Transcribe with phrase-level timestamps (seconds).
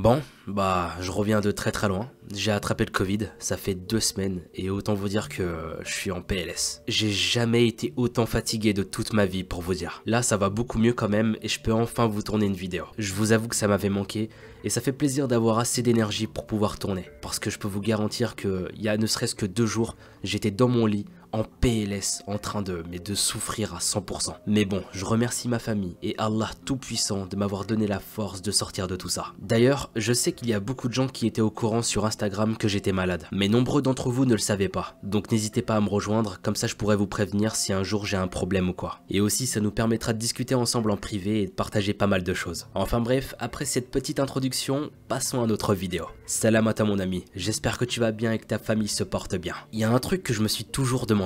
[0.00, 2.10] Bon, bah, je reviens de très très loin.
[2.34, 6.10] J'ai attrapé le Covid, ça fait deux semaines, et autant vous dire que je suis
[6.10, 6.80] en PLS.
[6.88, 10.02] J'ai jamais été autant fatigué de toute ma vie, pour vous dire.
[10.06, 12.86] Là, ça va beaucoup mieux quand même, et je peux enfin vous tourner une vidéo.
[12.96, 14.30] Je vous avoue que ça m'avait manqué,
[14.64, 17.10] et ça fait plaisir d'avoir assez d'énergie pour pouvoir tourner.
[17.20, 19.96] Parce que je peux vous garantir que, il y a ne serait-ce que deux jours,
[20.24, 24.34] j'étais dans mon lit, en PLS, en train de, mais de souffrir à 100%.
[24.46, 28.50] Mais bon, je remercie ma famille et Allah Tout-Puissant de m'avoir donné la force de
[28.50, 29.32] sortir de tout ça.
[29.38, 32.56] D'ailleurs, je sais qu'il y a beaucoup de gens qui étaient au courant sur Instagram
[32.56, 34.98] que j'étais malade, mais nombreux d'entre vous ne le savaient pas.
[35.02, 38.06] Donc n'hésitez pas à me rejoindre, comme ça je pourrais vous prévenir si un jour
[38.06, 39.00] j'ai un problème ou quoi.
[39.08, 42.22] Et aussi ça nous permettra de discuter ensemble en privé et de partager pas mal
[42.22, 42.66] de choses.
[42.74, 46.06] Enfin bref, après cette petite introduction, passons à notre vidéo.
[46.26, 49.54] Salam mon ami, j'espère que tu vas bien et que ta famille se porte bien.
[49.72, 51.19] Il y a un truc que je me suis toujours demandé.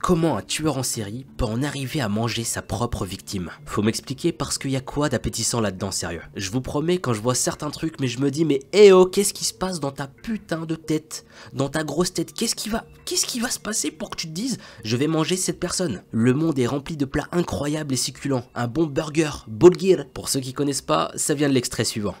[0.00, 3.50] Comment un tueur en série peut en arriver à manger sa propre victime?
[3.66, 6.22] Faut m'expliquer parce qu'il y a quoi d'appétissant là-dedans sérieux?
[6.36, 9.06] Je vous promets quand je vois certains trucs mais je me dis mais eh oh
[9.06, 11.26] qu'est-ce qui se passe dans ta putain de tête?
[11.52, 14.28] Dans ta grosse tête qu'est-ce qui va Qu'est-ce qui va se passer pour que tu
[14.28, 16.02] te dises je vais manger cette personne?
[16.12, 18.44] Le monde est rempli de plats incroyables et succulents.
[18.54, 20.06] Un bon burger, Bulgir.
[20.14, 22.14] Pour ceux qui connaissent pas, ça vient de l'extrait suivant.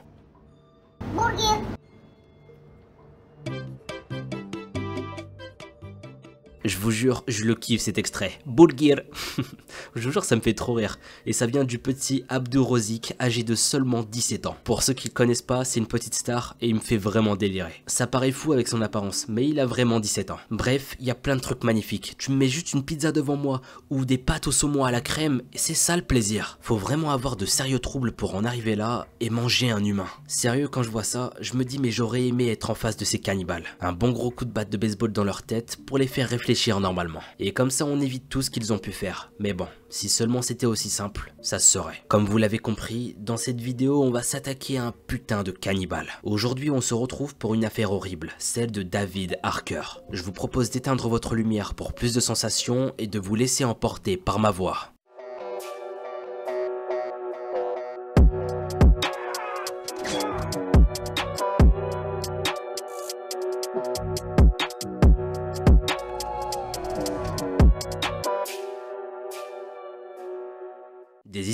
[6.68, 8.32] Je vous jure, je le kiffe cet extrait.
[8.44, 9.00] Bulgir
[9.94, 10.98] Je vous jure, ça me fait trop rire.
[11.24, 14.56] Et ça vient du petit Abdou Rozik, âgé de seulement 17 ans.
[14.64, 17.36] Pour ceux qui le connaissent pas, c'est une petite star et il me fait vraiment
[17.36, 17.82] délirer.
[17.86, 20.40] Ça paraît fou avec son apparence, mais il a vraiment 17 ans.
[20.50, 22.16] Bref, il y a plein de trucs magnifiques.
[22.18, 25.00] Tu me mets juste une pizza devant moi ou des pâtes au saumon à la
[25.00, 26.58] crème c'est ça le plaisir.
[26.60, 30.08] Faut vraiment avoir de sérieux troubles pour en arriver là et manger un humain.
[30.26, 33.06] Sérieux, quand je vois ça, je me dis mais j'aurais aimé être en face de
[33.06, 33.64] ces cannibales.
[33.80, 36.57] Un bon gros coup de batte de baseball dans leur tête pour les faire réfléchir
[36.80, 37.20] normalement.
[37.38, 39.32] Et comme ça on évite tout ce qu'ils ont pu faire.
[39.38, 42.02] Mais bon, si seulement c'était aussi simple, ça se serait.
[42.08, 46.08] Comme vous l'avez compris, dans cette vidéo on va s'attaquer à un putain de cannibale.
[46.22, 49.82] Aujourd'hui on se retrouve pour une affaire horrible, celle de David Harker.
[50.10, 54.16] Je vous propose d'éteindre votre lumière pour plus de sensations et de vous laisser emporter
[54.16, 54.92] par ma voix.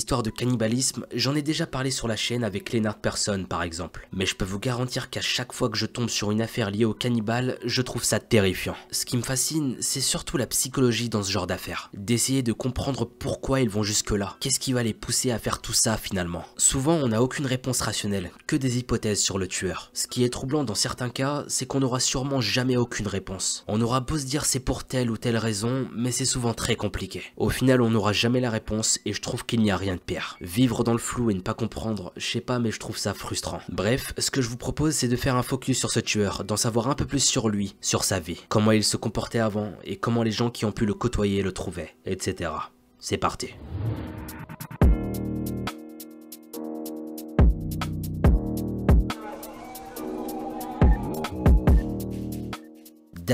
[0.05, 4.07] Histoires de cannibalisme, j'en ai déjà parlé sur la chaîne avec Lennart Persson par exemple.
[4.13, 6.85] Mais je peux vous garantir qu'à chaque fois que je tombe sur une affaire liée
[6.85, 8.77] au cannibale, je trouve ça terrifiant.
[8.91, 11.89] Ce qui me fascine, c'est surtout la psychologie dans ce genre d'affaires.
[11.95, 14.37] D'essayer de comprendre pourquoi ils vont jusque là.
[14.41, 16.45] Qu'est-ce qui va les pousser à faire tout ça finalement?
[16.59, 19.91] Souvent on n'a aucune réponse rationnelle, que des hypothèses sur le tueur.
[19.95, 23.65] Ce qui est troublant dans certains cas, c'est qu'on n'aura sûrement jamais aucune réponse.
[23.69, 26.77] On aura beau se dire c'est pour telle ou telle raison, mais c'est souvent très
[26.77, 27.23] compliqué.
[27.39, 29.94] Au final on n'aura jamais la réponse et je trouve qu'il n'y a rien
[30.41, 33.15] Vivre dans le flou et ne pas comprendre, je sais pas mais je trouve ça
[33.15, 33.61] frustrant.
[33.69, 36.57] Bref, ce que je vous propose c'est de faire un focus sur ce tueur, d'en
[36.57, 39.97] savoir un peu plus sur lui, sur sa vie, comment il se comportait avant et
[39.97, 42.51] comment les gens qui ont pu le côtoyer le trouvaient, etc.
[42.99, 43.55] C'est parti.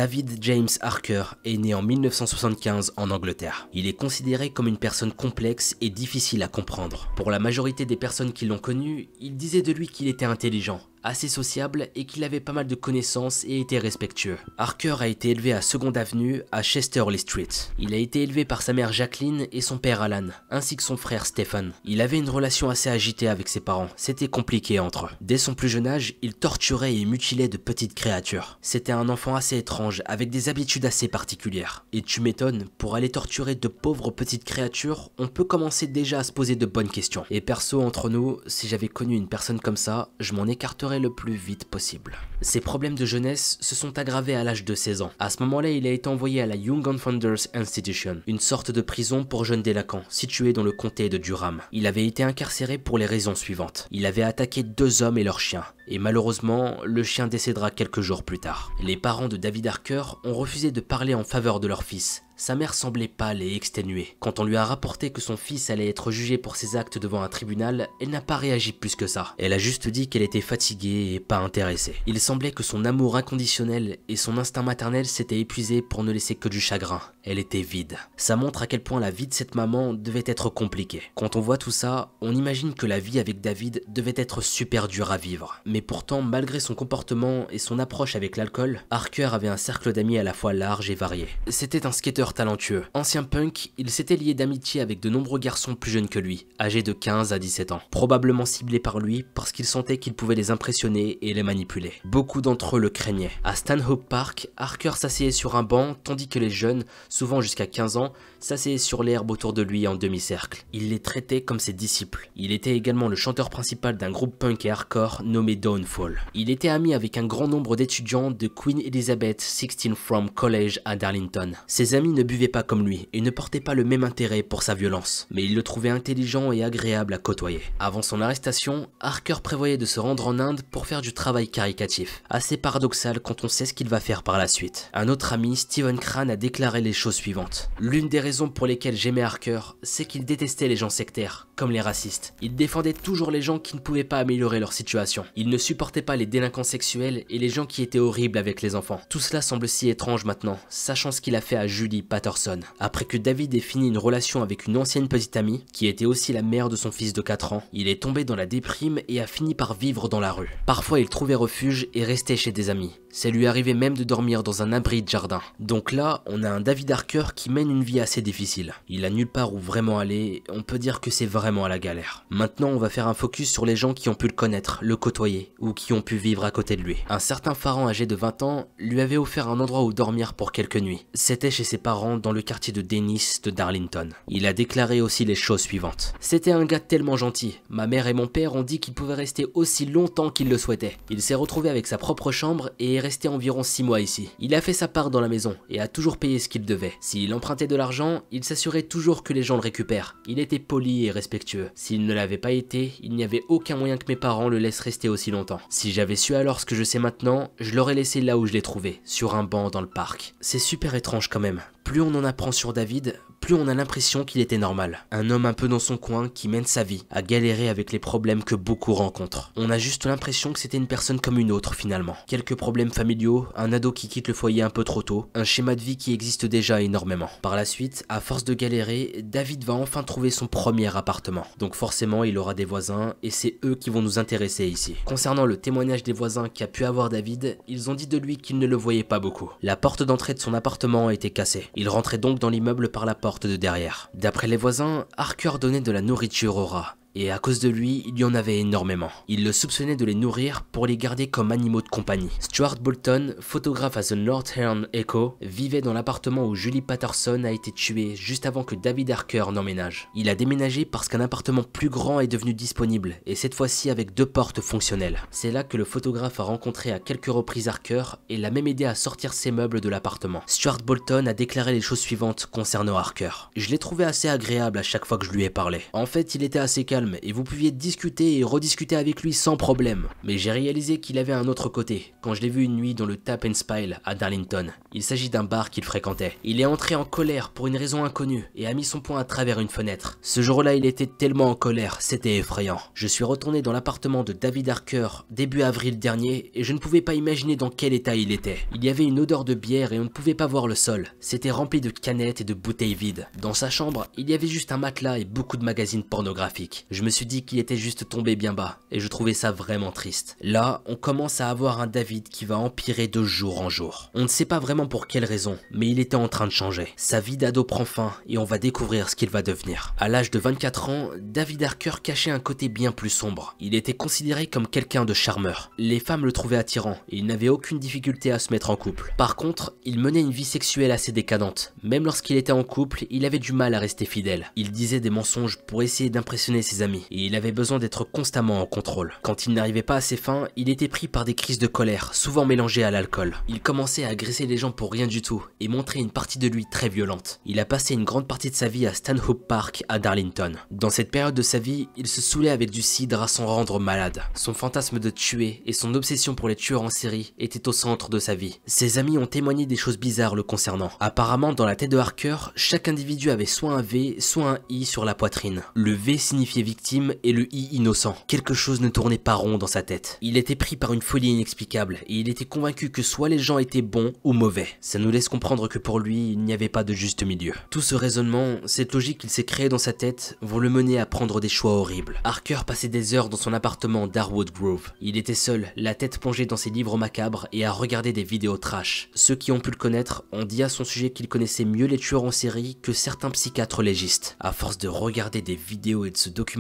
[0.01, 3.69] David James Harker est né en 1975 en Angleterre.
[3.75, 7.13] Il est considéré comme une personne complexe et difficile à comprendre.
[7.17, 10.81] Pour la majorité des personnes qui l'ont connu, il disait de lui qu'il était intelligent,
[11.03, 14.39] assez sociable et qu'il avait pas mal de connaissances et était respectueux.
[14.59, 17.49] Harker a été élevé à Second Avenue à Chesterley Street.
[17.79, 20.97] Il a été élevé par sa mère Jacqueline et son père Alan, ainsi que son
[20.97, 21.73] frère Stephen.
[21.85, 25.11] Il avait une relation assez agitée avec ses parents, c'était compliqué entre eux.
[25.21, 28.59] Dès son plus jeune âge, il torturait et mutilait de petites créatures.
[28.63, 31.85] C'était un enfant assez étrange, avec des habitudes assez particulières.
[31.93, 36.25] Et tu m'étonnes, pour aller torturer de pauvres petites créatures, on peut commencer déjà à
[36.25, 37.25] se poser de bonnes questions.
[37.31, 41.11] Et perso, entre nous, si j'avais connu une personne comme ça, je m'en écarterais le
[41.11, 42.17] plus vite possible.
[42.41, 45.13] Ses problèmes de jeunesse se sont aggravés à l'âge de 16 ans.
[45.19, 48.81] À ce moment-là, il a été envoyé à la Young Founders Institution, une sorte de
[48.81, 51.61] prison pour jeunes délinquants, située dans le comté de Durham.
[51.73, 53.87] Il avait été incarcéré pour les raisons suivantes.
[53.91, 58.23] Il avait attaqué deux hommes et leur chien, et malheureusement, le chien décédera quelques jours
[58.23, 58.73] plus tard.
[58.83, 62.55] Les parents de David Harker ont refusé de parler en faveur de leur fils, sa
[62.55, 64.17] mère semblait pâle et exténuée.
[64.19, 67.21] Quand on lui a rapporté que son fils allait être jugé pour ses actes devant
[67.21, 69.35] un tribunal, elle n'a pas réagi plus que ça.
[69.37, 71.97] Elle a juste dit qu'elle était fatiguée et pas intéressée.
[72.07, 76.35] Il semblait que son amour inconditionnel et son instinct maternel s'étaient épuisés pour ne laisser
[76.35, 77.03] que du chagrin.
[77.25, 77.99] Elle était vide.
[78.17, 81.03] Ça montre à quel point la vie de cette maman devait être compliquée.
[81.17, 84.89] Quand on voit tout ça, on imagine que la vie avec David devait être super
[84.89, 85.61] dure à vivre.
[85.67, 90.17] Mais pourtant, malgré son comportement et son approche avec l'alcool, Harker avait un cercle d'amis
[90.17, 91.29] à la fois large et varié.
[91.49, 92.85] C'était un skater talentueux.
[92.95, 96.83] Ancien punk, il s'était lié d'amitié avec de nombreux garçons plus jeunes que lui, âgés
[96.83, 100.51] de 15 à 17 ans, probablement ciblés par lui parce qu'il sentait qu'il pouvait les
[100.51, 101.93] impressionner et les manipuler.
[102.05, 103.31] Beaucoup d'entre eux le craignaient.
[103.45, 107.97] À Stanhope Park, Harker s'asseyait sur un banc tandis que les jeunes, souvent jusqu'à 15
[107.97, 110.65] ans, s'asseyaient sur l'herbe autour de lui en demi-cercle.
[110.73, 112.31] Il les traitait comme ses disciples.
[112.37, 116.21] Il était également le chanteur principal d'un groupe punk et hardcore nommé Downfall.
[116.35, 120.97] Il était ami avec un grand nombre d'étudiants de Queen Elizabeth XVI From College à
[120.97, 121.53] Darlington.
[121.67, 124.63] Ses amis ne buvaient pas comme lui et ne portaient pas le même intérêt pour
[124.63, 127.61] sa violence, mais il le trouvait intelligent et agréable à côtoyer.
[127.79, 132.23] Avant son arrestation, Harker prévoyait de se rendre en Inde pour faire du travail caricatif,
[132.29, 134.91] assez paradoxal quand on sait ce qu'il va faire par la suite.
[134.93, 137.71] Un autre ami, Steven Crane, a déclaré les choses suivantes.
[137.79, 141.81] L'une des raisons pour lesquelles j'aimais Harker, c'est qu'il détestait les gens sectaires, comme les
[141.81, 142.35] racistes.
[142.41, 145.25] Il défendait toujours les gens qui ne pouvaient pas améliorer leur situation.
[145.37, 148.75] Il ne supportait pas les délinquants sexuels et les gens qui étaient horribles avec les
[148.75, 149.01] enfants.
[149.09, 152.61] Tout cela semble si étrange maintenant, sachant ce qu'il a fait à Julie Patterson.
[152.79, 156.35] Après que David ait fini une relation avec une ancienne petite amie, qui était aussi
[156.35, 159.21] la mère de son fils de 4 ans, il est tombé dans la déprime et
[159.21, 160.51] a fini par vivre dans la rue.
[160.67, 163.00] Parfois il trouvait refuge et restait chez des amis.
[163.13, 165.41] Ça lui arrivait même de dormir dans un abri de jardin.
[165.59, 168.73] Donc là, on a un David Harker qui mène une vie assez difficile.
[168.89, 171.81] Il a nulle part où vraiment aller, on peut dire que c'est vraiment à la
[171.81, 172.25] galère.
[172.31, 174.97] Maintenant, on va faire un focus sur les gens qui ont pu le connaître, le
[174.97, 176.99] côtoyer, ou qui ont pu vivre à côté de lui.
[177.09, 180.53] Un certain pharaon âgé de 20 ans lui avait offert un endroit où dormir pour
[180.53, 181.05] quelques nuits.
[181.13, 184.11] C'était chez ses parents dans le quartier de Dennis de Darlington.
[184.29, 186.15] Il a déclaré aussi les choses suivantes.
[186.21, 187.59] C'était un gars tellement gentil.
[187.71, 190.97] Ma mère et mon père ont dit qu'il pouvait rester aussi longtemps qu'il le souhaitait.
[191.11, 194.31] Il s'est retrouvé avec sa propre chambre et est resté environ 6 mois ici.
[194.39, 196.93] Il a fait sa part dans la maison et a toujours payé ce qu'il devait.
[197.01, 200.17] S'il empruntait de l'argent, il s'assurait toujours que les gens le récupèrent.
[200.27, 201.71] Il était poli et respectueux.
[201.75, 204.81] S'il ne l'avait pas été, il n'y avait aucun moyen que mes parents le laissent
[204.81, 205.61] rester aussi longtemps.
[205.71, 208.53] Si j'avais su alors ce que je sais maintenant, je l'aurais laissé là où je
[208.53, 210.35] l'ai trouvé, sur un banc dans le parc.
[210.41, 211.63] C'est super étrange quand même.
[211.91, 215.07] Plus on en apprend sur David, plus on a l'impression qu'il était normal.
[215.11, 217.99] Un homme un peu dans son coin qui mène sa vie, à galérer avec les
[217.99, 219.51] problèmes que beaucoup rencontrent.
[219.57, 222.17] On a juste l'impression que c'était une personne comme une autre finalement.
[222.29, 225.75] Quelques problèmes familiaux, un ado qui quitte le foyer un peu trop tôt, un schéma
[225.75, 227.29] de vie qui existe déjà énormément.
[227.43, 231.47] Par la suite, à force de galérer, David va enfin trouver son premier appartement.
[231.59, 234.95] Donc forcément, il aura des voisins et c'est eux qui vont nous intéresser ici.
[235.07, 238.59] Concernant le témoignage des voisins qu'a pu avoir David, ils ont dit de lui qu'ils
[238.59, 239.51] ne le voyaient pas beaucoup.
[239.61, 241.67] La porte d'entrée de son appartement était cassée.
[241.81, 244.11] Il rentrait donc dans l'immeuble par la porte de derrière.
[244.13, 248.03] D'après les voisins, Harker donnait de la nourriture au rat et à cause de lui,
[248.07, 249.11] il y en avait énormément.
[249.29, 252.31] Il le soupçonnait de les nourrir pour les garder comme animaux de compagnie.
[252.41, 257.73] Stuart Bolton, photographe à The Northern Echo, vivait dans l'appartement où Julie Patterson a été
[257.73, 260.09] tuée juste avant que David Harker n'emménage.
[260.15, 264.15] Il a déménagé parce qu'un appartement plus grand est devenu disponible, et cette fois-ci avec
[264.15, 265.21] deux portes fonctionnelles.
[265.31, 268.87] C'est là que le photographe a rencontré à quelques reprises Harker et l'a même aidé
[268.87, 270.43] à sortir ses meubles de l'appartement.
[270.47, 273.51] Stuart Bolton a déclaré les choses suivantes concernant Harker.
[273.57, 275.83] Je l'ai trouvé assez agréable à chaque fois que je lui ai parlé.
[275.93, 279.57] En fait, il était assez calme et vous pouviez discuter et rediscuter avec lui sans
[279.57, 280.09] problème.
[280.25, 283.07] Mais j'ai réalisé qu'il avait un autre côté quand je l'ai vu une nuit dans
[283.07, 284.67] le Tap and Spile à Darlington.
[284.93, 286.37] Il s'agit d'un bar qu'il fréquentait.
[286.45, 289.25] Il est entré en colère pour une raison inconnue et a mis son poing à
[289.25, 290.19] travers une fenêtre.
[290.23, 292.81] Ce jour-là, il était tellement en colère, c'était effrayant.
[292.95, 297.01] Je suis retourné dans l'appartement de David Harker début avril dernier et je ne pouvais
[297.01, 298.59] pas imaginer dans quel état il était.
[298.75, 301.09] Il y avait une odeur de bière et on ne pouvait pas voir le sol.
[301.21, 303.29] C'était rempli de canettes et de bouteilles vides.
[303.41, 306.87] Dans sa chambre, il y avait juste un matelas et beaucoup de magazines pornographiques.
[306.91, 309.93] Je me suis dit qu'il était juste tombé bien bas, et je trouvais ça vraiment
[309.93, 310.37] triste.
[310.41, 314.11] Là, on commence à avoir un David qui va empirer de jour en jour.
[314.13, 316.89] On ne sait pas vraiment pour quelle raison, mais il était en train de changer.
[316.97, 319.95] Sa vie d'ado prend fin, et on va découvrir ce qu'il va devenir.
[319.99, 323.55] À l'âge de 24 ans, David Harker cachait un côté bien plus sombre.
[323.61, 325.71] Il était considéré comme quelqu'un de charmeur.
[325.79, 329.15] Les femmes le trouvaient attirant, et il n'avait aucune difficulté à se mettre en couple.
[329.17, 331.73] Par contre, il menait une vie sexuelle assez décadente.
[331.85, 334.51] Même lorsqu'il était en couple, il avait du mal à rester fidèle.
[334.57, 338.67] Il disait des mensonges pour essayer d'impressionner ses et il avait besoin d'être constamment en
[338.67, 339.15] contrôle.
[339.23, 342.15] Quand il n'arrivait pas à ses fins, il était pris par des crises de colère,
[342.15, 343.37] souvent mélangées à l'alcool.
[343.49, 346.49] Il commençait à agresser les gens pour rien du tout et montrer une partie de
[346.49, 347.41] lui très violente.
[347.45, 350.53] Il a passé une grande partie de sa vie à Stanhope Park à Darlington.
[350.71, 353.79] Dans cette période de sa vie, il se saoulait avec du cidre à s'en rendre
[353.79, 354.23] malade.
[354.35, 358.11] Son fantasme de tuer et son obsession pour les tueurs en série étaient au centre
[358.11, 358.61] de sa vie.
[358.67, 360.93] Ses amis ont témoigné des choses bizarres le concernant.
[361.01, 364.85] Apparemment, dans la tête de Harker, chaque individu avait soit un V, soit un I
[364.85, 365.63] sur la poitrine.
[365.75, 368.15] Le V signifiait victimes et le i innocent.
[368.29, 370.19] Quelque chose ne tournait pas rond dans sa tête.
[370.21, 373.59] Il était pris par une folie inexplicable et il était convaincu que soit les gens
[373.59, 374.69] étaient bons ou mauvais.
[374.81, 377.55] Ça nous laisse comprendre que pour lui, il n'y avait pas de juste milieu.
[377.71, 381.07] Tout ce raisonnement, cette logique qu'il s'est créée dans sa tête, vont le mener à
[381.07, 382.21] prendre des choix horribles.
[382.23, 384.93] Harker passait des heures dans son appartement d'Arwood Grove.
[385.01, 388.59] Il était seul, la tête plongée dans ses livres macabres et à regarder des vidéos
[388.59, 389.11] trash.
[389.17, 391.99] Ceux qui ont pu le connaître ont dit à son sujet qu'il connaissait mieux les
[391.99, 394.37] tueurs en série que certains psychiatres légistes.
[394.39, 396.60] À force de regarder des vidéos et de se documenter,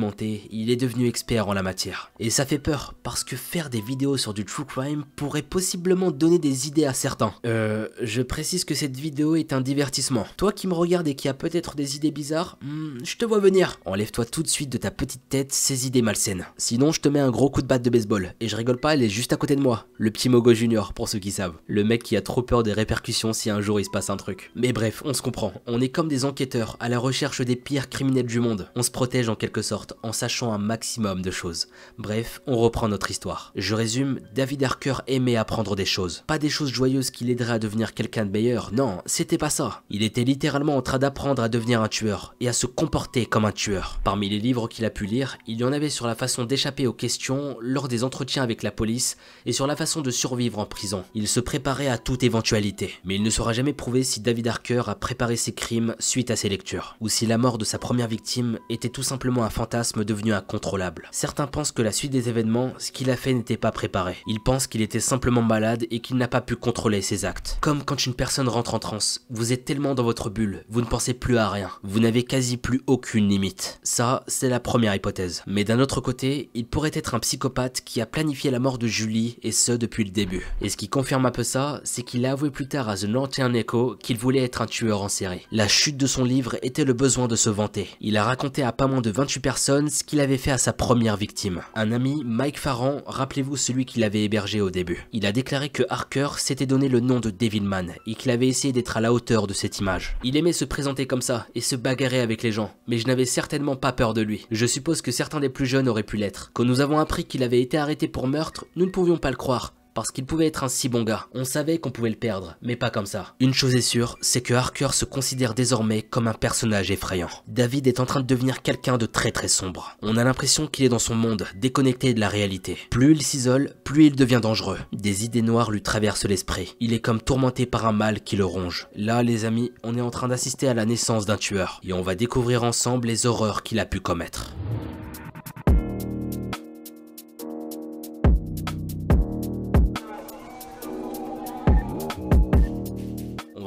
[0.50, 2.10] il est devenu expert en la matière.
[2.18, 6.10] Et ça fait peur, parce que faire des vidéos sur du true crime pourrait possiblement
[6.10, 7.34] donner des idées à certains.
[7.46, 10.26] Euh, je précise que cette vidéo est un divertissement.
[10.36, 13.38] Toi qui me regardes et qui a peut-être des idées bizarres, hmm, je te vois
[13.38, 13.78] venir.
[13.84, 16.46] Enlève-toi tout de suite de ta petite tête ces idées malsaines.
[16.56, 18.34] Sinon, je te mets un gros coup de batte de baseball.
[18.40, 19.86] Et je rigole pas, elle est juste à côté de moi.
[19.96, 21.56] Le petit Mogo Junior, pour ceux qui savent.
[21.66, 24.16] Le mec qui a trop peur des répercussions si un jour il se passe un
[24.16, 24.50] truc.
[24.54, 25.52] Mais bref, on se comprend.
[25.66, 28.70] On est comme des enquêteurs à la recherche des pires criminels du monde.
[28.76, 31.68] On se protège en quelque sorte en sachant un maximum de choses.
[31.98, 33.52] Bref, on reprend notre histoire.
[33.56, 36.24] Je résume, David Harker aimait apprendre des choses.
[36.26, 39.82] Pas des choses joyeuses qui l'aideraient à devenir quelqu'un de meilleur, non, c'était pas ça.
[39.90, 43.44] Il était littéralement en train d'apprendre à devenir un tueur et à se comporter comme
[43.44, 44.00] un tueur.
[44.04, 46.86] Parmi les livres qu'il a pu lire, il y en avait sur la façon d'échapper
[46.86, 49.16] aux questions lors des entretiens avec la police
[49.46, 51.04] et sur la façon de survivre en prison.
[51.14, 54.82] Il se préparait à toute éventualité, mais il ne sera jamais prouvé si David Harker
[54.86, 58.08] a préparé ses crimes suite à ses lectures, ou si la mort de sa première
[58.08, 61.08] victime était tout simplement un fantasme devenu incontrôlable.
[61.10, 64.16] Certains pensent que la suite des événements, ce qu'il a fait n'était pas préparé.
[64.26, 67.58] Ils pensent qu'il était simplement malade et qu'il n'a pas pu contrôler ses actes.
[67.60, 70.86] Comme quand une personne rentre en transe, vous êtes tellement dans votre bulle, vous ne
[70.86, 73.80] pensez plus à rien, vous n'avez quasi plus aucune limite.
[73.82, 75.42] Ça, c'est la première hypothèse.
[75.46, 78.86] Mais d'un autre côté, il pourrait être un psychopathe qui a planifié la mort de
[78.86, 80.46] Julie, et ce depuis le début.
[80.60, 83.04] Et ce qui confirme un peu ça, c'est qu'il a avoué plus tard à The
[83.04, 85.46] Northern Echo qu'il voulait être un tueur en série.
[85.50, 87.88] La chute de son livre était le besoin de se vanter.
[88.00, 90.72] Il a raconté à pas moins de 28 personnes ce qu'il avait fait à sa
[90.72, 91.62] première victime.
[91.76, 95.06] Un ami, Mike Farran, rappelez-vous celui qu'il avait hébergé au début.
[95.12, 98.72] Il a déclaré que Harker s'était donné le nom de Devilman et qu'il avait essayé
[98.72, 100.16] d'être à la hauteur de cette image.
[100.24, 103.24] Il aimait se présenter comme ça et se bagarrer avec les gens, mais je n'avais
[103.24, 104.46] certainement pas peur de lui.
[104.50, 106.50] Je suppose que certains des plus jeunes auraient pu l'être.
[106.52, 109.36] Quand nous avons appris qu'il avait été arrêté pour meurtre, nous ne pouvions pas le
[109.36, 111.26] croire parce qu'il pouvait être un si bon gars.
[111.34, 113.34] On savait qu'on pouvait le perdre, mais pas comme ça.
[113.40, 117.30] Une chose est sûre, c'est que Harker se considère désormais comme un personnage effrayant.
[117.48, 119.96] David est en train de devenir quelqu'un de très très sombre.
[120.02, 122.78] On a l'impression qu'il est dans son monde, déconnecté de la réalité.
[122.90, 124.78] Plus il s'isole, plus il devient dangereux.
[124.92, 126.76] Des idées noires lui traversent l'esprit.
[126.80, 128.88] Il est comme tourmenté par un mal qui le ronge.
[128.94, 132.02] Là, les amis, on est en train d'assister à la naissance d'un tueur, et on
[132.02, 134.54] va découvrir ensemble les horreurs qu'il a pu commettre.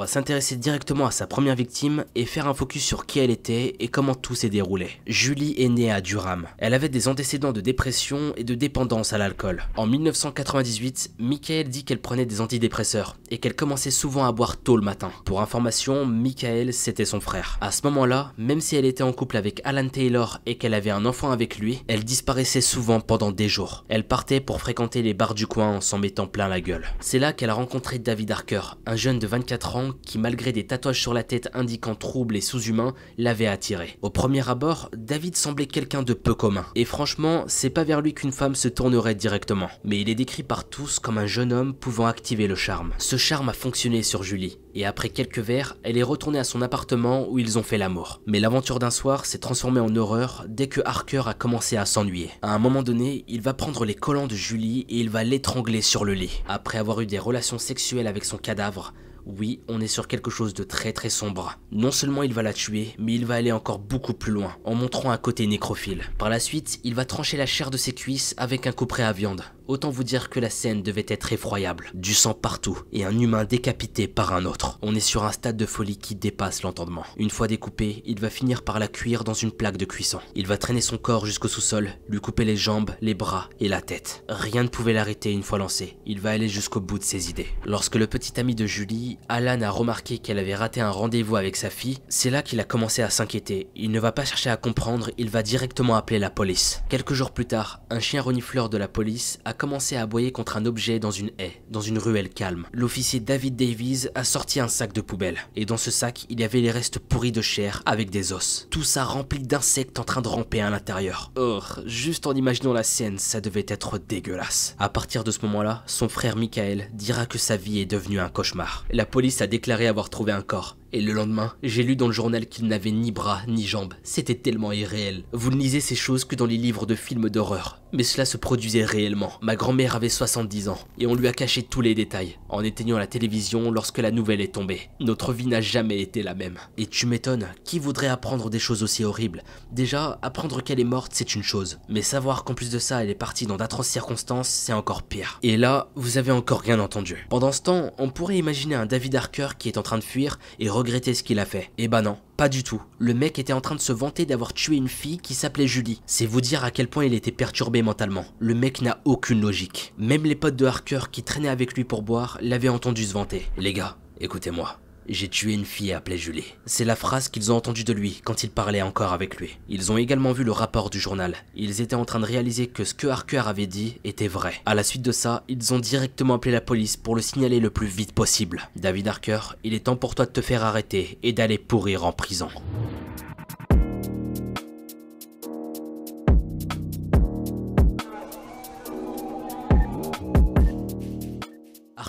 [0.07, 3.87] S'intéresser directement à sa première victime et faire un focus sur qui elle était et
[3.87, 4.89] comment tout s'est déroulé.
[5.07, 6.47] Julie est née à Durham.
[6.57, 9.63] Elle avait des antécédents de dépression et de dépendance à l'alcool.
[9.75, 14.77] En 1998, Michael dit qu'elle prenait des antidépresseurs et qu'elle commençait souvent à boire tôt
[14.77, 15.11] le matin.
[15.25, 17.57] Pour information, Michael c'était son frère.
[17.61, 20.89] À ce moment-là, même si elle était en couple avec Alan Taylor et qu'elle avait
[20.89, 23.85] un enfant avec lui, elle disparaissait souvent pendant des jours.
[23.89, 26.85] Elle partait pour fréquenter les bars du coin en s'en mettant plein la gueule.
[26.99, 30.65] C'est là qu'elle a rencontré David Harker, un jeune de 24 ans qui, malgré des
[30.65, 33.97] tatouages sur la tête indiquant trouble et sous-humain, l'avait attiré.
[34.01, 36.65] Au premier abord, David semblait quelqu'un de peu commun.
[36.75, 39.69] Et franchement, c'est pas vers lui qu'une femme se tournerait directement.
[39.83, 42.93] Mais il est décrit par tous comme un jeune homme pouvant activer le charme.
[42.97, 44.59] Ce charme a fonctionné sur Julie.
[44.75, 48.21] Et après quelques verres, elle est retournée à son appartement où ils ont fait l'amour.
[48.25, 52.31] Mais l'aventure d'un soir s'est transformée en horreur dès que Harker a commencé à s'ennuyer.
[52.41, 55.81] À un moment donné, il va prendre les collants de Julie et il va l'étrangler
[55.81, 56.41] sur le lit.
[56.47, 58.93] Après avoir eu des relations sexuelles avec son cadavre,
[59.25, 61.57] oui, on est sur quelque chose de très très sombre.
[61.71, 64.75] Non seulement il va la tuer, mais il va aller encore beaucoup plus loin, en
[64.75, 66.03] montrant un côté nécrophile.
[66.17, 69.13] Par la suite, il va trancher la chair de ses cuisses avec un couperet à
[69.13, 69.43] viande.
[69.67, 71.89] Autant vous dire que la scène devait être effroyable.
[71.93, 74.77] Du sang partout, et un humain décapité par un autre.
[74.81, 77.05] On est sur un stade de folie qui dépasse l'entendement.
[77.15, 80.19] Une fois découpé, il va finir par la cuire dans une plaque de cuisson.
[80.35, 83.81] Il va traîner son corps jusqu'au sous-sol, lui couper les jambes, les bras et la
[83.81, 84.25] tête.
[84.27, 85.97] Rien ne pouvait l'arrêter une fois lancé.
[86.05, 87.47] Il va aller jusqu'au bout de ses idées.
[87.65, 91.55] Lorsque le petit ami de Julie, Alan, a remarqué qu'elle avait raté un rendez-vous avec
[91.55, 93.69] sa fille, c'est là qu'il a commencé à s'inquiéter.
[93.75, 96.83] Il ne va pas chercher à comprendre, il va directement appeler la police.
[96.89, 100.57] Quelques jours plus tard, un chien renifleur de la police a commencé à aboyer contre
[100.57, 102.65] un objet dans une haie, dans une ruelle calme.
[102.73, 106.43] L'officier David Davies a sorti un sac de poubelle, et dans ce sac, il y
[106.43, 108.67] avait les restes pourris de chair avec des os.
[108.69, 111.31] Tout ça rempli d'insectes en train de ramper à l'intérieur.
[111.37, 114.75] Oh, juste en imaginant la scène, ça devait être dégueulasse.
[114.79, 118.29] À partir de ce moment-là, son frère Michael dira que sa vie est devenue un
[118.29, 118.85] cauchemar.
[118.91, 122.13] La police a déclaré avoir trouvé un corps, Et le lendemain, j'ai lu dans le
[122.13, 123.95] journal qu'il n'avait ni bras ni jambes.
[124.03, 125.23] C'était tellement irréel.
[125.33, 127.81] Vous ne lisez ces choses que dans les livres de films d'horreur.
[127.93, 129.33] Mais cela se produisait réellement.
[129.41, 132.99] Ma grand-mère avait 70 ans et on lui a caché tous les détails en éteignant
[132.99, 134.89] la télévision lorsque la nouvelle est tombée.
[134.99, 136.57] Notre vie n'a jamais été la même.
[136.77, 139.43] Et tu m'étonnes, qui voudrait apprendre des choses aussi horribles?
[139.71, 141.79] Déjà, apprendre qu'elle est morte, c'est une chose.
[141.89, 145.39] Mais savoir qu'en plus de ça, elle est partie dans d'atroces circonstances, c'est encore pire.
[145.41, 147.25] Et là, vous avez encore rien entendu.
[147.29, 150.37] Pendant ce temps, on pourrait imaginer un David Harker qui est en train de fuir
[150.59, 151.71] et regretter ce qu'il a fait.
[151.77, 152.81] Eh bah non, pas du tout.
[152.99, 156.01] Le mec était en train de se vanter d'avoir tué une fille qui s'appelait Julie.
[156.05, 158.25] C'est vous dire à quel point il était perturbé mentalement.
[158.39, 159.93] Le mec n'a aucune logique.
[159.97, 163.47] Même les potes de Harker qui traînaient avec lui pour boire l'avaient entendu se vanter.
[163.57, 164.77] Les gars, écoutez-moi.
[165.09, 166.55] J'ai tué une fille appelée Julie.
[166.65, 169.57] C'est la phrase qu'ils ont entendue de lui quand il parlait encore avec lui.
[169.67, 171.35] Ils ont également vu le rapport du journal.
[171.55, 174.53] Ils étaient en train de réaliser que ce que Harker avait dit était vrai.
[174.65, 177.69] À la suite de ça, ils ont directement appelé la police pour le signaler le
[177.69, 178.69] plus vite possible.
[178.77, 182.13] David Harker, il est temps pour toi de te faire arrêter et d'aller pourrir en
[182.13, 182.49] prison.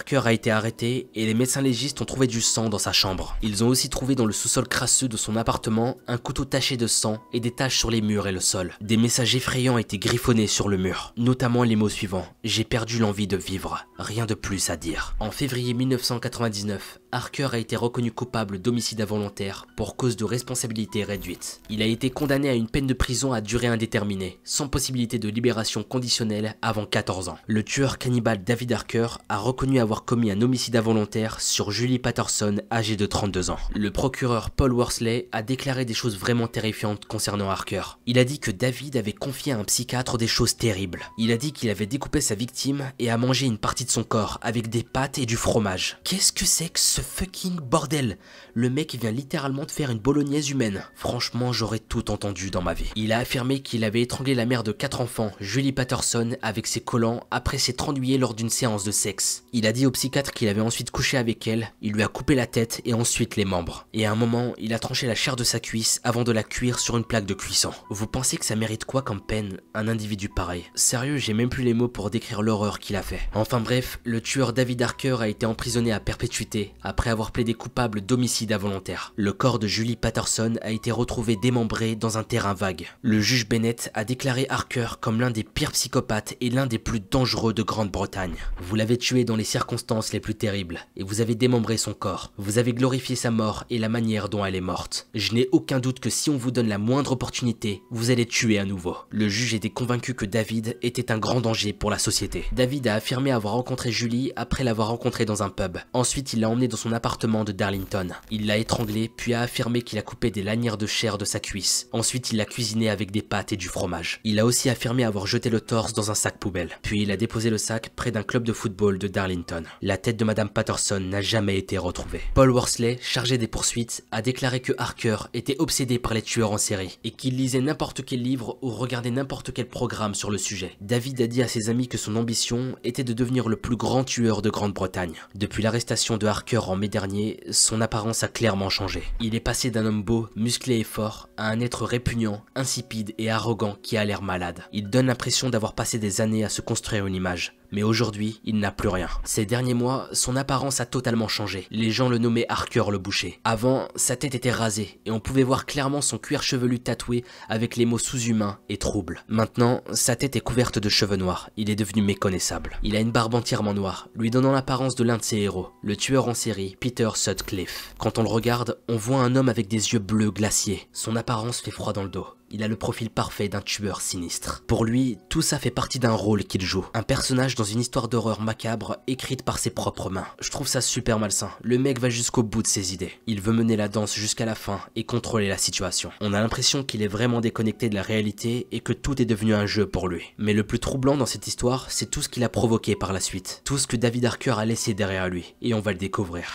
[0.05, 3.39] Harker a été arrêté et les médecins légistes ont trouvé du sang dans sa chambre.
[3.41, 6.87] Ils ont aussi trouvé dans le sous-sol crasseux de son appartement un couteau taché de
[6.87, 8.75] sang et des taches sur les murs et le sol.
[8.83, 12.27] Des messages effrayants étaient griffonnés sur le mur, notamment les mots suivants.
[12.45, 13.87] J'ai perdu l'envie de vivre.
[13.99, 15.17] Rien de plus à dire.
[15.21, 21.63] En février 1999, Harker a été reconnu coupable d'homicide involontaire pour cause de responsabilité réduite.
[21.71, 25.31] Il a été condamné à une peine de prison à durée indéterminée, sans possibilité de
[25.31, 27.39] libération conditionnelle avant 14 ans.
[27.47, 32.57] Le tueur cannibale David Harker a reconnu avoir commis un homicide involontaire sur Julie Patterson,
[32.73, 33.59] âgée de 32 ans.
[33.75, 37.83] Le procureur Paul Worsley a déclaré des choses vraiment terrifiantes concernant Harker.
[38.07, 41.03] Il a dit que David avait confié à un psychiatre des choses terribles.
[41.19, 44.05] Il a dit qu'il avait découpé sa victime et a mangé une partie de son
[44.05, 45.99] corps avec des pâtes et du fromage.
[46.05, 48.19] Qu'est-ce que c'est que ce fucking bordel?
[48.55, 50.85] Le mec vient littéralement de faire une bolognaise humaine.
[50.95, 52.91] Franchement, j'aurais tout entendu dans ma vie.
[52.97, 56.81] Il a affirmé qu'il avait étranglé la mère de quatre enfants, Julie Patterson, avec ses
[56.81, 59.45] collants après s'être ennuyé lors d'une séance de sexe.
[59.53, 62.35] Il a dit au psychiatre qu'il avait ensuite couché avec elle, il lui a coupé
[62.35, 63.87] la tête et ensuite les membres.
[63.93, 66.43] Et à un moment, il a tranché la chair de sa cuisse avant de la
[66.43, 67.71] cuire sur une plaque de cuisson.
[67.91, 70.65] Vous pensez que ça mérite quoi comme peine, un individu pareil?
[70.75, 73.21] Sérieux, j'ai même plus les mots pour décrire l'horreur qu'il a fait.
[73.35, 78.01] Enfin bref, le tueur David Harker a été emprisonné à perpétuité après avoir plaidé coupable
[78.01, 79.13] d'homicide involontaire.
[79.17, 82.87] Le corps de Julie Patterson a été retrouvé démembré dans un terrain vague.
[83.03, 87.01] Le juge Bennett a déclaré Harker comme l'un des pires psychopathes et l'un des plus
[87.01, 88.37] dangereux de Grande-Bretagne.
[88.61, 89.74] Vous l'avez tué dans les circonstances
[90.13, 92.33] les plus terribles et vous avez démembré son corps.
[92.37, 95.09] Vous avez glorifié sa mort et la manière dont elle est morte.
[95.15, 98.59] Je n'ai aucun doute que si on vous donne la moindre opportunité, vous allez tuer
[98.59, 98.97] à nouveau.
[99.11, 102.45] Le juge était convaincu que David était un grand danger pour la société.
[102.53, 105.79] David a affirmé avoir rencontré Julie après l'avoir rencontrée dans un pub.
[105.93, 108.09] Ensuite, il l'a emmenée dans son appartement de Darlington.
[108.31, 111.41] Il l'a étranglée, puis a affirmé qu'il a coupé des lanières de chair de sa
[111.41, 111.89] cuisse.
[111.93, 114.21] Ensuite, il l'a cuisinée avec des pâtes et du fromage.
[114.25, 116.79] Il a aussi affirmé avoir jeté le torse dans un sac poubelle.
[116.83, 119.64] Puis il a déposé le sac près d'un club de football de Darlington.
[119.83, 122.21] La tête de Madame Patterson n'a jamais été retrouvée.
[122.35, 126.59] Paul Worsley, chargé des poursuites, a déclaré que Harker était obsédé par les tueurs en
[126.59, 130.77] série et qu'il lisait n'importe quel livre ou regardait n'importe quel programme sur le sujet.
[130.81, 134.05] David a dit à ses amis que son ambition était de devenir le plus grand
[134.05, 135.15] tueur de Grande-Bretagne.
[135.35, 139.03] Depuis l'arrestation de Harker en mai dernier, son apparence a clairement changé.
[139.21, 143.31] Il est passé d'un homme beau, musclé et fort, à un être répugnant, insipide et
[143.31, 144.63] arrogant qui a l'air malade.
[144.73, 148.59] Il donne l'impression d'avoir passé des années à se construire une image mais aujourd'hui, il
[148.59, 149.09] n'a plus rien.
[149.25, 151.67] Ces derniers mois, son apparence a totalement changé.
[151.71, 153.41] Les gens le nommaient Harker le boucher.
[153.45, 157.77] Avant, sa tête était rasée, et on pouvait voir clairement son cuir chevelu tatoué avec
[157.77, 159.25] les mots sous-humains et troubles.
[159.29, 162.79] Maintenant, sa tête est couverte de cheveux noirs, il est devenu méconnaissable.
[162.83, 165.97] Il a une barbe entièrement noire, lui donnant l'apparence de l'un de ses héros, le
[165.97, 167.95] tueur en série, Peter Sutcliffe.
[167.99, 170.89] Quand on le regarde, on voit un homme avec des yeux bleus glaciers.
[170.93, 174.63] Son apparence fait froid dans le dos il a le profil parfait d'un tueur sinistre.
[174.67, 176.87] Pour lui, tout ça fait partie d'un rôle qu'il joue.
[176.95, 180.27] Un personnage dans une histoire d'horreur macabre écrite par ses propres mains.
[180.41, 181.51] Je trouve ça super malsain.
[181.63, 183.13] Le mec va jusqu'au bout de ses idées.
[183.27, 186.11] Il veut mener la danse jusqu'à la fin et contrôler la situation.
[186.21, 189.55] On a l'impression qu'il est vraiment déconnecté de la réalité et que tout est devenu
[189.55, 190.23] un jeu pour lui.
[190.39, 193.21] Mais le plus troublant dans cette histoire, c'est tout ce qu'il a provoqué par la
[193.21, 193.63] suite.
[193.65, 195.55] Tout ce que David Harker a laissé derrière lui.
[195.63, 196.55] Et on va le découvrir.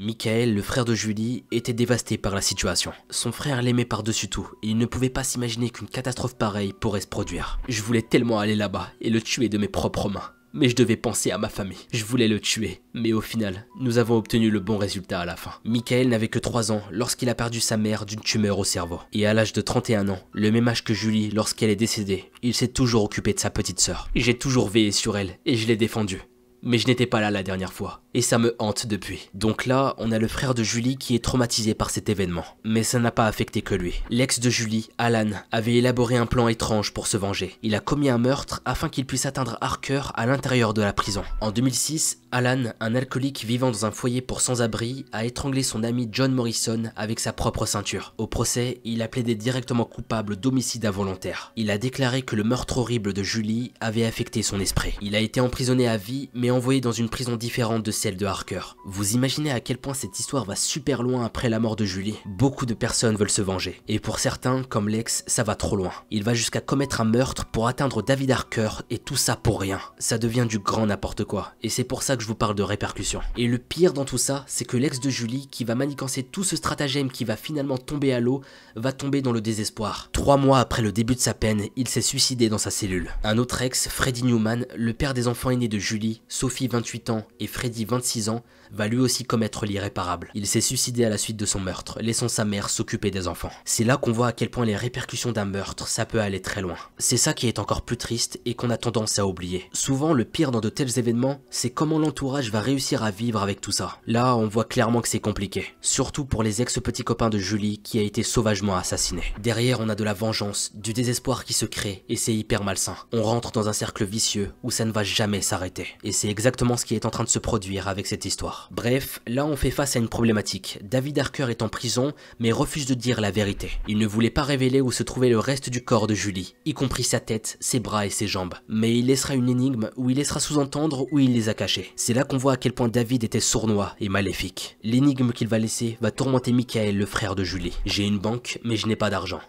[0.00, 2.92] Michael, le frère de Julie, était dévasté par la situation.
[3.10, 7.00] Son frère l'aimait par-dessus tout, et il ne pouvait pas s'imaginer qu'une catastrophe pareille pourrait
[7.00, 7.58] se produire.
[7.68, 10.30] Je voulais tellement aller là-bas et le tuer de mes propres mains.
[10.52, 11.88] Mais je devais penser à ma famille.
[11.92, 12.80] Je voulais le tuer.
[12.94, 15.54] Mais au final, nous avons obtenu le bon résultat à la fin.
[15.64, 19.00] Michael n'avait que 3 ans lorsqu'il a perdu sa mère d'une tumeur au cerveau.
[19.12, 22.54] Et à l'âge de 31 ans, le même âge que Julie lorsqu'elle est décédée, il
[22.54, 24.08] s'est toujours occupé de sa petite sœur.
[24.14, 26.22] J'ai toujours veillé sur elle et je l'ai défendue.
[26.62, 29.30] Mais je n'étais pas là la dernière fois, et ça me hante depuis.
[29.34, 32.44] Donc là, on a le frère de Julie qui est traumatisé par cet événement.
[32.64, 33.94] Mais ça n'a pas affecté que lui.
[34.10, 37.56] L'ex de Julie, Alan, avait élaboré un plan étrange pour se venger.
[37.62, 41.22] Il a commis un meurtre afin qu'il puisse atteindre Harker à l'intérieur de la prison.
[41.40, 46.08] En 2006, Alan, un alcoolique vivant dans un foyer pour sans-abri, a étranglé son ami
[46.12, 48.14] John Morrison avec sa propre ceinture.
[48.18, 51.52] Au procès, il a plaidé directement coupable d'homicide involontaire.
[51.56, 54.96] Il a déclaré que le meurtre horrible de Julie avait affecté son esprit.
[55.00, 58.26] Il a été emprisonné à vie, mais envoyé dans une prison différente de celle de
[58.26, 58.60] Harker.
[58.84, 62.16] Vous imaginez à quel point cette histoire va super loin après la mort de Julie
[62.26, 65.92] Beaucoup de personnes veulent se venger, et pour certains, comme l'ex, ça va trop loin.
[66.10, 69.80] Il va jusqu'à commettre un meurtre pour atteindre David Harker, et tout ça pour rien.
[69.98, 72.62] Ça devient du grand n'importe quoi, et c'est pour ça que je vous parle de
[72.62, 73.20] répercussions.
[73.36, 76.44] Et le pire dans tout ça, c'est que l'ex de Julie, qui va manigancer tout
[76.44, 78.42] ce stratagème qui va finalement tomber à l'eau,
[78.76, 80.10] va tomber dans le désespoir.
[80.12, 83.10] Trois mois après le début de sa peine, il s'est suicidé dans sa cellule.
[83.24, 87.26] Un autre ex, Freddy Newman, le père des enfants aînés de Julie, Sophie 28 ans
[87.40, 90.30] et Freddy 26 ans, va lui aussi commettre l'irréparable.
[90.34, 93.50] Il s'est suicidé à la suite de son meurtre, laissant sa mère s'occuper des enfants.
[93.64, 96.60] C'est là qu'on voit à quel point les répercussions d'un meurtre, ça peut aller très
[96.60, 96.76] loin.
[96.98, 99.68] C'est ça qui est encore plus triste et qu'on a tendance à oublier.
[99.72, 103.60] Souvent, le pire dans de tels événements, c'est comment l'entourage va réussir à vivre avec
[103.60, 103.98] tout ça.
[104.06, 105.66] Là, on voit clairement que c'est compliqué.
[105.80, 109.22] Surtout pour les ex-petits copains de Julie qui a été sauvagement assassiné.
[109.40, 112.96] Derrière, on a de la vengeance, du désespoir qui se crée et c'est hyper malsain.
[113.12, 115.86] On rentre dans un cercle vicieux où ça ne va jamais s'arrêter.
[116.04, 118.57] Et c'est exactement ce qui est en train de se produire avec cette histoire.
[118.70, 120.78] Bref, là on fait face à une problématique.
[120.82, 123.70] David Harker est en prison, mais refuse de dire la vérité.
[123.88, 126.74] Il ne voulait pas révéler où se trouvait le reste du corps de Julie, y
[126.74, 128.54] compris sa tête, ses bras et ses jambes.
[128.68, 131.92] Mais il laissera une énigme où il laissera sous-entendre où il les a cachés.
[131.96, 134.76] C'est là qu'on voit à quel point David était sournois et maléfique.
[134.82, 137.76] L'énigme qu'il va laisser va tourmenter Michael, le frère de Julie.
[137.84, 139.40] J'ai une banque, mais je n'ai pas d'argent.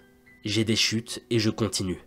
[0.45, 2.03] J'ai des chutes et je continue.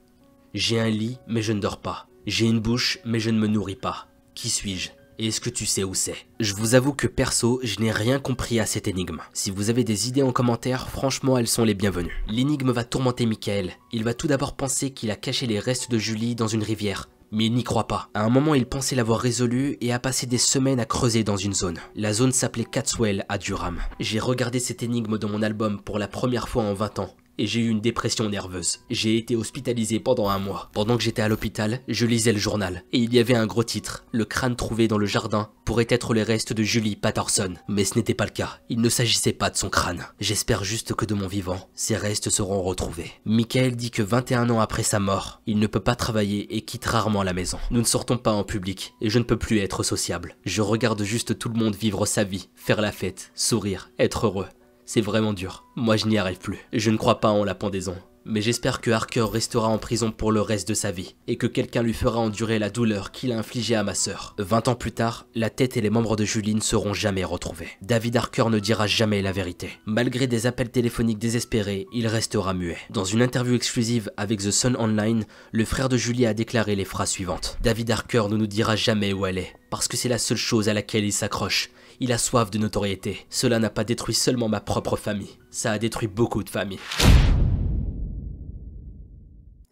[0.54, 2.08] J'ai un lit, mais je ne dors pas.
[2.26, 4.08] J'ai une bouche, mais je ne me nourris pas.
[4.34, 4.90] Qui suis-je?
[5.18, 6.16] Est-ce que tu sais où c'est?
[6.40, 9.20] Je vous avoue que perso, je n'ai rien compris à cette énigme.
[9.32, 12.24] Si vous avez des idées en commentaire, franchement elles sont les bienvenues.
[12.28, 13.72] L'énigme va tourmenter Michael.
[13.92, 17.08] Il va tout d'abord penser qu'il a caché les restes de Julie dans une rivière,
[17.30, 18.08] mais il n'y croit pas.
[18.14, 21.36] À un moment, il pensait l'avoir résolu et a passé des semaines à creuser dans
[21.36, 21.78] une zone.
[21.94, 23.80] La zone s'appelait Catswell à Durham.
[24.00, 27.46] J'ai regardé cette énigme dans mon album pour la première fois en 20 ans et
[27.46, 28.80] j'ai eu une dépression nerveuse.
[28.90, 30.70] J'ai été hospitalisé pendant un mois.
[30.72, 33.64] Pendant que j'étais à l'hôpital, je lisais le journal et il y avait un gros
[33.64, 34.04] titre.
[34.12, 37.54] Le crâne trouvé dans le jardin pourrait être les restes de Julie Patterson.
[37.68, 38.58] Mais ce n'était pas le cas.
[38.68, 40.06] Il ne s'agissait pas de son crâne.
[40.20, 43.12] J'espère juste que de mon vivant, ces restes seront retrouvés.
[43.24, 46.86] Michael dit que 21 ans après sa mort, il ne peut pas travailler et quitte
[46.86, 47.58] rarement la maison.
[47.70, 50.36] Nous ne sortons pas en public et je ne peux plus être sociable.
[50.44, 54.46] Je regarde juste tout le monde vivre sa vie, faire la fête, sourire, être heureux.
[54.84, 55.64] C'est vraiment dur.
[55.76, 56.58] Moi je n'y arrive plus.
[56.72, 57.96] Je ne crois pas en la pendaison.
[58.24, 61.46] Mais j'espère que Harker restera en prison pour le reste de sa vie, et que
[61.46, 64.34] quelqu'un lui fera endurer la douleur qu'il a infligée à ma sœur.
[64.38, 67.68] 20 ans plus tard, la tête et les membres de Julie ne seront jamais retrouvés.
[67.82, 69.70] David Harker ne dira jamais la vérité.
[69.86, 72.78] Malgré des appels téléphoniques désespérés, il restera muet.
[72.90, 76.84] Dans une interview exclusive avec The Sun Online, le frère de Julie a déclaré les
[76.84, 77.58] phrases suivantes.
[77.62, 80.68] David Harker ne nous dira jamais où elle est, parce que c'est la seule chose
[80.68, 81.70] à laquelle il s'accroche.
[82.00, 83.26] Il a soif de notoriété.
[83.30, 86.78] Cela n'a pas détruit seulement ma propre famille, ça a détruit beaucoup de familles.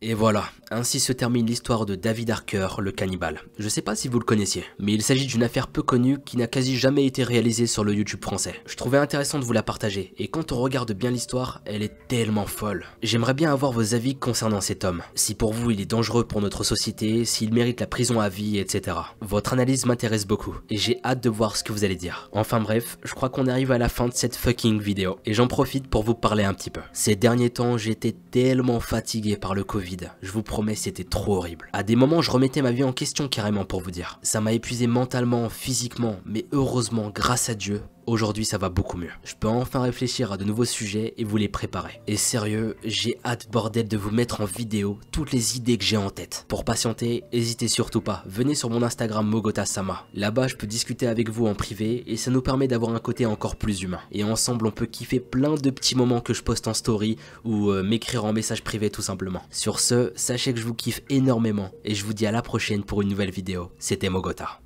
[0.02, 3.42] Et voilà, ainsi se termine l'histoire de David Harker, le cannibale.
[3.58, 6.38] Je sais pas si vous le connaissiez, mais il s'agit d'une affaire peu connue qui
[6.38, 8.54] n'a quasi jamais été réalisée sur le YouTube français.
[8.64, 12.08] Je trouvais intéressant de vous la partager, et quand on regarde bien l'histoire, elle est
[12.08, 12.86] tellement folle.
[13.02, 15.02] J'aimerais bien avoir vos avis concernant cet homme.
[15.14, 18.56] Si pour vous il est dangereux pour notre société, s'il mérite la prison à vie,
[18.56, 18.96] etc.
[19.20, 22.30] Votre analyse m'intéresse beaucoup, et j'ai hâte de voir ce que vous allez dire.
[22.32, 25.46] Enfin bref, je crois qu'on arrive à la fin de cette fucking vidéo, et j'en
[25.46, 26.80] profite pour vous parler un petit peu.
[26.94, 29.89] Ces derniers temps, j'étais tellement fatigué par le Covid
[30.22, 31.68] je vous promets, c'était trop horrible.
[31.72, 34.18] À des moments, je remettais ma vie en question carrément pour vous dire.
[34.22, 39.12] Ça m'a épuisé mentalement, physiquement, mais heureusement, grâce à Dieu, Aujourd'hui, ça va beaucoup mieux.
[39.22, 42.00] Je peux enfin réfléchir à de nouveaux sujets et vous les préparer.
[42.08, 45.96] Et sérieux, j'ai hâte bordel de vous mettre en vidéo toutes les idées que j'ai
[45.96, 46.44] en tête.
[46.48, 48.24] Pour patienter, n'hésitez surtout pas.
[48.26, 50.08] Venez sur mon Instagram Mogota Sama.
[50.12, 53.26] Là-bas, je peux discuter avec vous en privé et ça nous permet d'avoir un côté
[53.26, 54.00] encore plus humain.
[54.10, 57.70] Et ensemble, on peut kiffer plein de petits moments que je poste en story ou
[57.70, 59.42] euh, m'écrire en message privé tout simplement.
[59.52, 62.82] Sur ce, sachez que je vous kiffe énormément et je vous dis à la prochaine
[62.82, 63.70] pour une nouvelle vidéo.
[63.78, 64.58] C'était Mogota.